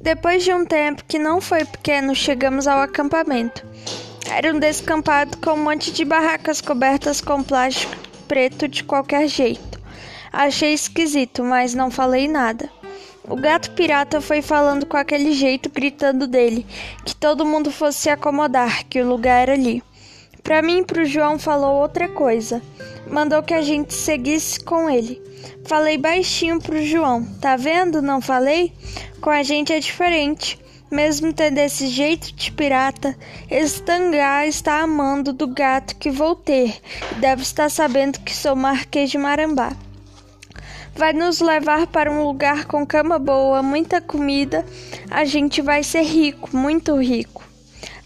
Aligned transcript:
Depois 0.00 0.42
de 0.42 0.54
um 0.54 0.64
tempo 0.64 1.04
que 1.06 1.18
não 1.18 1.42
foi 1.42 1.62
pequeno, 1.62 2.14
chegamos 2.14 2.66
ao 2.66 2.80
acampamento. 2.80 3.66
Era 4.30 4.54
um 4.54 4.58
descampado 4.58 5.36
com 5.36 5.50
um 5.50 5.64
monte 5.64 5.92
de 5.92 6.06
barracas 6.06 6.62
cobertas 6.62 7.20
com 7.20 7.42
plástico 7.42 7.94
preto 8.26 8.66
de 8.66 8.82
qualquer 8.82 9.28
jeito. 9.28 9.78
Achei 10.32 10.72
esquisito, 10.72 11.44
mas 11.44 11.74
não 11.74 11.90
falei 11.90 12.26
nada. 12.28 12.70
O 13.28 13.36
gato 13.36 13.72
pirata 13.72 14.22
foi 14.22 14.40
falando 14.40 14.86
com 14.86 14.96
aquele 14.96 15.32
jeito, 15.32 15.68
gritando 15.68 16.26
dele, 16.26 16.66
que 17.04 17.14
todo 17.14 17.44
mundo 17.44 17.70
fosse 17.70 17.98
se 17.98 18.10
acomodar, 18.10 18.84
que 18.86 19.02
o 19.02 19.08
lugar 19.08 19.42
era 19.42 19.52
ali. 19.52 19.82
Para 20.42 20.62
mim 20.62 20.78
e 20.78 20.84
pro 20.84 21.04
João 21.04 21.38
falou 21.38 21.74
outra 21.74 22.08
coisa. 22.08 22.62
Mandou 23.10 23.42
que 23.42 23.54
a 23.54 23.60
gente 23.60 23.92
seguisse 23.92 24.60
com 24.60 24.88
ele. 24.88 25.20
Falei 25.64 25.98
baixinho 25.98 26.60
pro 26.60 26.84
João. 26.84 27.24
Tá 27.40 27.56
vendo? 27.56 28.00
Não 28.00 28.20
falei? 28.20 28.72
Com 29.20 29.30
a 29.30 29.42
gente 29.42 29.72
é 29.72 29.80
diferente. 29.80 30.58
Mesmo 30.90 31.32
tendo 31.32 31.58
esse 31.58 31.86
jeito 31.86 32.32
de 32.32 32.50
pirata, 32.50 33.16
esse 33.48 33.80
tangá 33.82 34.46
está 34.46 34.80
amando 34.80 35.32
do 35.32 35.46
gato 35.46 35.94
que 35.96 36.10
vou 36.10 36.34
ter 36.34 36.80
deve 37.20 37.42
estar 37.42 37.68
sabendo 37.68 38.18
que 38.20 38.34
sou 38.34 38.56
Marquês 38.56 39.10
de 39.10 39.16
Marambá. 39.16 39.72
Vai 40.94 41.12
nos 41.12 41.40
levar 41.40 41.86
para 41.86 42.10
um 42.10 42.24
lugar 42.24 42.64
com 42.64 42.84
cama 42.84 43.18
boa, 43.20 43.62
muita 43.62 44.00
comida. 44.00 44.66
A 45.08 45.24
gente 45.24 45.62
vai 45.62 45.84
ser 45.84 46.02
rico, 46.02 46.56
muito 46.56 46.96
rico. 47.00 47.44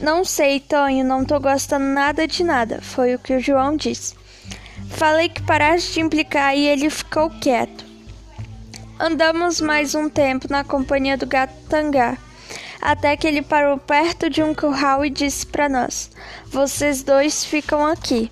Não 0.00 0.24
sei, 0.24 0.58
Tonho, 0.58 1.04
não 1.04 1.24
tô 1.24 1.38
gostando 1.38 1.84
nada 1.84 2.26
de 2.26 2.42
nada, 2.42 2.80
foi 2.82 3.14
o 3.14 3.18
que 3.18 3.34
o 3.34 3.40
João 3.40 3.76
disse. 3.76 4.20
Falei 4.92 5.28
que 5.28 5.42
parasse 5.42 5.92
de 5.92 6.00
implicar 6.00 6.56
e 6.56 6.66
ele 6.66 6.88
ficou 6.88 7.28
quieto. 7.28 7.84
Andamos 8.98 9.60
mais 9.60 9.94
um 9.94 10.08
tempo 10.08 10.46
na 10.48 10.62
companhia 10.62 11.16
do 11.16 11.26
gato 11.26 11.54
Tangá, 11.68 12.16
até 12.80 13.16
que 13.16 13.26
ele 13.26 13.42
parou 13.42 13.78
perto 13.78 14.30
de 14.30 14.42
um 14.42 14.54
curral 14.54 15.04
e 15.04 15.10
disse 15.10 15.44
para 15.44 15.68
nós: 15.68 16.10
Vocês 16.46 17.02
dois 17.02 17.44
ficam 17.44 17.84
aqui. 17.84 18.30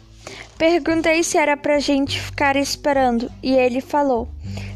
Perguntei 0.56 1.22
se 1.24 1.38
era 1.38 1.56
pra 1.56 1.80
gente 1.80 2.20
ficar 2.20 2.54
esperando 2.54 3.30
e 3.42 3.52
ele 3.52 3.80
falou: 3.80 4.28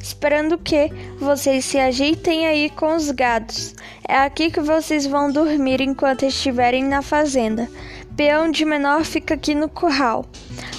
Esperando 0.04 0.58
que 0.58 0.90
vocês 1.18 1.64
se 1.64 1.78
ajeitem 1.78 2.46
aí 2.46 2.68
com 2.68 2.94
os 2.94 3.10
gados. 3.10 3.74
É 4.06 4.18
aqui 4.18 4.50
que 4.50 4.60
vocês 4.60 5.06
vão 5.06 5.32
dormir 5.32 5.80
enquanto 5.80 6.26
estiverem 6.26 6.84
na 6.84 7.00
fazenda. 7.00 7.70
Peão 8.14 8.50
de 8.50 8.66
menor 8.66 9.02
fica 9.02 9.32
aqui 9.32 9.54
no 9.54 9.66
curral. 9.66 10.26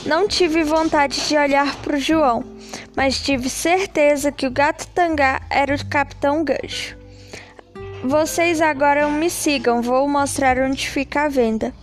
Não 0.05 0.27
tive 0.27 0.63
vontade 0.63 1.27
de 1.27 1.35
olhar 1.35 1.75
para 1.77 1.97
o 1.97 1.99
João, 1.99 2.43
mas 2.95 3.19
tive 3.19 3.49
certeza 3.49 4.31
que 4.31 4.45
o 4.45 4.51
gato 4.51 4.85
Tangá 4.89 5.41
era 5.49 5.73
o 5.73 5.85
capitão 5.87 6.43
Gancho. 6.43 6.95
Vocês 8.03 8.61
agora 8.61 9.09
me 9.09 9.31
sigam, 9.31 9.81
vou 9.81 10.07
mostrar 10.07 10.59
onde 10.59 10.87
fica 10.87 11.23
a 11.23 11.29
venda. 11.29 11.73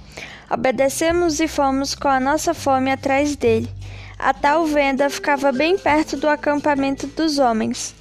Obedecemos 0.48 1.40
e 1.40 1.48
fomos 1.48 1.92
com 1.96 2.06
a 2.06 2.20
nossa 2.20 2.54
fome 2.54 2.92
atrás 2.92 3.34
dele. 3.34 3.68
A 4.22 4.32
tal 4.32 4.64
venda 4.66 5.10
ficava 5.10 5.50
bem 5.50 5.76
perto 5.76 6.16
do 6.16 6.28
acampamento 6.28 7.08
dos 7.08 7.40
homens. 7.40 7.92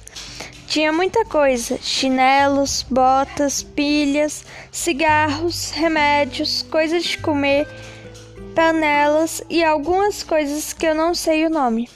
Tinha 0.68 0.92
muita 0.92 1.24
coisa: 1.24 1.76
chinelos, 1.82 2.86
botas, 2.88 3.64
pilhas, 3.64 4.44
cigarros, 4.70 5.72
remédios, 5.72 6.62
coisas 6.70 7.02
de 7.02 7.18
comer, 7.18 7.66
panelas 8.54 9.42
e 9.50 9.64
algumas 9.64 10.22
coisas 10.22 10.72
que 10.72 10.86
eu 10.86 10.94
não 10.94 11.12
sei 11.12 11.44
o 11.44 11.50
nome. 11.50 11.90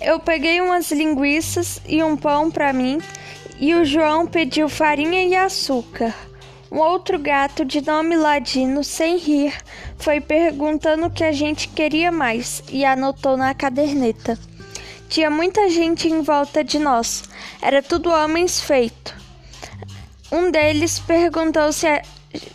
Eu 0.00 0.18
peguei 0.18 0.62
umas 0.62 0.90
linguiças 0.90 1.78
e 1.86 2.02
um 2.02 2.16
pão 2.16 2.50
para 2.50 2.72
mim 2.72 2.98
e 3.60 3.74
o 3.74 3.84
João 3.84 4.26
pediu 4.26 4.70
farinha 4.70 5.22
e 5.22 5.36
açúcar. 5.36 6.14
Um 6.70 6.78
outro 6.78 7.18
gato 7.18 7.64
de 7.64 7.80
nome 7.80 8.16
Ladino, 8.16 8.82
sem 8.82 9.16
rir, 9.18 9.54
foi 9.98 10.20
perguntando 10.20 11.06
o 11.06 11.10
que 11.10 11.22
a 11.22 11.32
gente 11.32 11.68
queria 11.68 12.10
mais 12.10 12.62
e 12.68 12.84
anotou 12.84 13.36
na 13.36 13.54
caderneta. 13.54 14.38
Tinha 15.08 15.30
muita 15.30 15.68
gente 15.70 16.08
em 16.08 16.22
volta 16.22 16.64
de 16.64 16.78
nós. 16.78 17.24
Era 17.62 17.82
tudo 17.82 18.10
homens 18.10 18.60
feito. 18.60 19.14
Um 20.30 20.50
deles 20.50 20.98
perguntou 20.98 21.72
se 21.72 21.86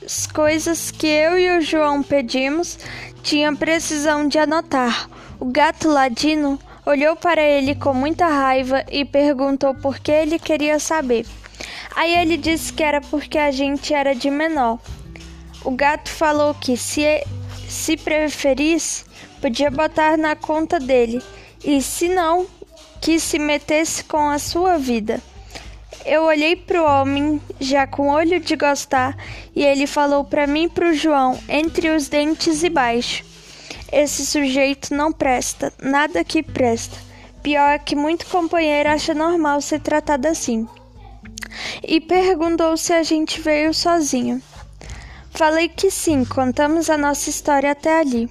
as 0.05 0.27
coisas 0.27 0.91
que 0.91 1.07
eu 1.07 1.39
e 1.39 1.57
o 1.57 1.61
João 1.61 2.03
pedimos 2.03 2.77
tinham 3.23 3.55
precisão 3.55 4.27
de 4.27 4.37
anotar. 4.37 5.09
O 5.39 5.45
gato 5.45 5.87
ladino 5.87 6.59
olhou 6.85 7.15
para 7.15 7.41
ele 7.41 7.75
com 7.75 7.93
muita 7.93 8.27
raiva 8.27 8.83
e 8.91 9.05
perguntou 9.05 9.73
por 9.73 9.99
que 9.99 10.11
ele 10.11 10.37
queria 10.37 10.79
saber. 10.79 11.25
Aí 11.95 12.15
ele 12.15 12.37
disse 12.37 12.71
que 12.71 12.83
era 12.83 13.01
porque 13.01 13.37
a 13.37 13.51
gente 13.51 13.93
era 13.93 14.13
de 14.13 14.29
menor. 14.29 14.79
O 15.63 15.71
gato 15.71 16.09
falou 16.09 16.55
que 16.55 16.75
se, 16.75 17.03
se 17.69 17.95
preferisse, 17.95 19.05
podia 19.39 19.69
botar 19.69 20.17
na 20.17 20.35
conta 20.35 20.79
dele, 20.79 21.21
e 21.63 21.81
se 21.81 22.09
não, 22.09 22.47
que 22.99 23.19
se 23.19 23.37
metesse 23.37 24.03
com 24.03 24.29
a 24.29 24.39
sua 24.39 24.77
vida. 24.77 25.21
Eu 26.03 26.23
olhei 26.23 26.55
para 26.55 26.81
o 26.81 26.85
homem, 26.85 27.39
já 27.59 27.85
com 27.85 28.09
olho 28.09 28.39
de 28.39 28.55
gostar, 28.55 29.15
e 29.55 29.63
ele 29.63 29.85
falou 29.85 30.23
para 30.23 30.47
mim 30.47 30.63
e 30.63 30.69
para 30.69 30.89
o 30.89 30.93
João, 30.95 31.37
entre 31.47 31.91
os 31.91 32.07
dentes 32.07 32.63
e 32.63 32.69
baixo: 32.69 33.23
Esse 33.91 34.25
sujeito 34.25 34.95
não 34.95 35.11
presta, 35.11 35.71
nada 35.79 36.23
que 36.23 36.41
presta. 36.41 36.97
Pior 37.43 37.69
é 37.69 37.79
que 37.79 37.95
muito 37.95 38.25
companheiro 38.25 38.89
acha 38.89 39.13
normal 39.13 39.61
ser 39.61 39.79
tratado 39.79 40.27
assim 40.27 40.67
e 41.85 41.99
perguntou 41.99 42.75
se 42.77 42.93
a 42.93 43.03
gente 43.03 43.41
veio 43.41 43.73
sozinho. 43.73 44.41
Falei 45.31 45.69
que 45.69 45.89
sim, 45.89 46.25
contamos 46.25 46.89
a 46.89 46.97
nossa 46.97 47.29
história 47.29 47.71
até 47.71 47.99
ali. 47.99 48.29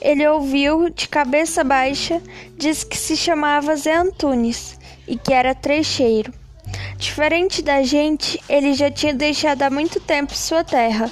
Ele 0.00 0.26
ouviu 0.26 0.88
de 0.88 1.08
cabeça 1.08 1.62
baixa, 1.62 2.22
disse 2.56 2.86
que 2.86 2.96
se 2.96 3.16
chamava 3.16 3.76
Zé 3.76 3.94
Antunes 3.94 4.78
e 5.06 5.16
que 5.16 5.32
era 5.32 5.54
trecheiro. 5.54 6.32
Diferente 6.96 7.62
da 7.62 7.82
gente, 7.82 8.38
ele 8.48 8.74
já 8.74 8.90
tinha 8.90 9.12
deixado 9.12 9.62
há 9.62 9.70
muito 9.70 9.98
tempo 10.00 10.34
sua 10.34 10.62
terra 10.62 11.10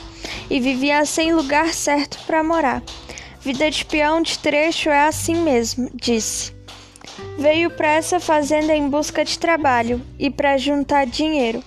e 0.49 0.61
vivia 0.61 1.05
sem 1.05 1.35
lugar 1.35 1.73
certo 1.75 2.19
para 2.27 2.45
morar. 2.45 2.83
Vida 3.41 3.71
de 3.71 3.85
peão 3.85 4.23
de 4.23 4.39
trecho 4.39 4.89
é 4.89 5.07
assim 5.07 5.35
mesmo, 5.35 5.91
disse. 5.95 6.58
Veio 7.39 7.71
para 7.71 7.89
essa 7.89 8.19
fazenda 8.19 8.75
em 8.75 8.89
busca 8.89 9.25
de 9.25 9.39
trabalho 9.39 10.01
e 10.19 10.31
para 10.31 10.59
juntar 10.59 11.07
dinheiro. 11.07 11.63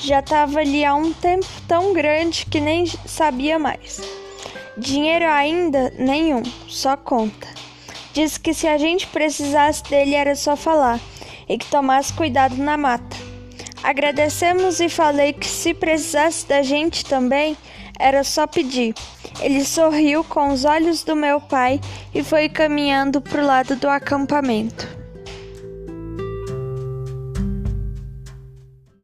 Já 0.00 0.20
estava 0.20 0.60
ali 0.60 0.84
há 0.84 0.94
um 0.94 1.12
tempo 1.12 1.46
tão 1.68 1.92
grande 1.92 2.46
que 2.46 2.60
nem 2.60 2.86
sabia 3.06 3.58
mais. 3.58 4.00
Dinheiro 4.76 5.26
ainda 5.26 5.92
nenhum, 5.98 6.42
só 6.66 6.96
conta. 6.96 7.46
Disse 8.12 8.40
que 8.40 8.52
se 8.52 8.66
a 8.66 8.76
gente 8.78 9.06
precisasse 9.06 9.82
dele 9.84 10.14
era 10.14 10.34
só 10.34 10.56
falar 10.56 10.98
e 11.48 11.56
que 11.56 11.66
tomasse 11.66 12.12
cuidado 12.12 12.56
na 12.56 12.76
mata. 12.76 13.16
Agradecemos 13.82 14.80
e 14.80 14.88
falei 14.88 15.32
que 15.32 15.46
se 15.46 15.74
precisasse 15.74 16.46
da 16.46 16.62
gente 16.62 17.04
também 17.04 17.56
era 17.98 18.24
só 18.24 18.46
pedir. 18.46 18.94
Ele 19.42 19.64
sorriu 19.64 20.22
com 20.24 20.52
os 20.52 20.64
olhos 20.64 21.02
do 21.02 21.16
meu 21.16 21.40
pai 21.40 21.80
e 22.14 22.22
foi 22.22 22.48
caminhando 22.48 23.20
para 23.20 23.42
o 23.42 23.46
lado 23.46 23.76
do 23.76 23.88
acampamento. 23.88 25.01